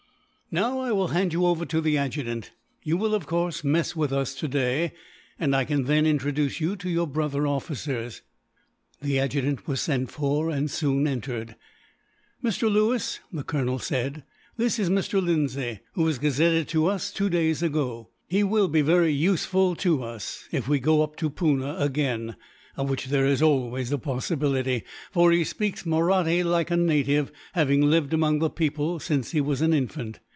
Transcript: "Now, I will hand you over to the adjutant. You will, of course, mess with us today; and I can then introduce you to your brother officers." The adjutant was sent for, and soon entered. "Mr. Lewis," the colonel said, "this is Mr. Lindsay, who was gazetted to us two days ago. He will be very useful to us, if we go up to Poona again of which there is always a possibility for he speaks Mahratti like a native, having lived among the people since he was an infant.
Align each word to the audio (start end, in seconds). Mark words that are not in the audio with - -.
"Now, 0.53 0.79
I 0.79 0.91
will 0.91 1.07
hand 1.07 1.31
you 1.31 1.45
over 1.45 1.65
to 1.67 1.79
the 1.79 1.97
adjutant. 1.97 2.51
You 2.83 2.97
will, 2.97 3.15
of 3.15 3.25
course, 3.25 3.63
mess 3.63 3.95
with 3.95 4.11
us 4.11 4.35
today; 4.35 4.91
and 5.39 5.55
I 5.55 5.63
can 5.63 5.85
then 5.85 6.05
introduce 6.05 6.59
you 6.59 6.75
to 6.75 6.89
your 6.89 7.07
brother 7.07 7.47
officers." 7.47 8.21
The 9.01 9.17
adjutant 9.17 9.65
was 9.65 9.79
sent 9.79 10.11
for, 10.11 10.49
and 10.49 10.69
soon 10.69 11.07
entered. 11.07 11.55
"Mr. 12.43 12.69
Lewis," 12.69 13.21
the 13.31 13.45
colonel 13.45 13.79
said, 13.79 14.25
"this 14.57 14.77
is 14.77 14.89
Mr. 14.89 15.23
Lindsay, 15.23 15.79
who 15.93 16.03
was 16.03 16.19
gazetted 16.19 16.67
to 16.67 16.87
us 16.87 17.13
two 17.13 17.29
days 17.29 17.63
ago. 17.63 18.09
He 18.27 18.43
will 18.43 18.67
be 18.67 18.81
very 18.81 19.13
useful 19.13 19.73
to 19.77 20.03
us, 20.03 20.49
if 20.51 20.67
we 20.67 20.81
go 20.81 21.01
up 21.01 21.15
to 21.15 21.29
Poona 21.29 21.77
again 21.79 22.35
of 22.75 22.89
which 22.89 23.05
there 23.05 23.25
is 23.25 23.41
always 23.41 23.89
a 23.93 23.97
possibility 23.97 24.83
for 25.11 25.31
he 25.31 25.45
speaks 25.45 25.85
Mahratti 25.85 26.43
like 26.43 26.69
a 26.69 26.75
native, 26.75 27.31
having 27.53 27.83
lived 27.83 28.11
among 28.13 28.39
the 28.39 28.49
people 28.49 28.99
since 28.99 29.31
he 29.31 29.39
was 29.39 29.61
an 29.61 29.71
infant. 29.73 30.19